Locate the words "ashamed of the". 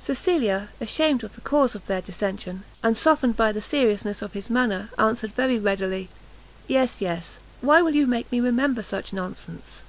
0.80-1.42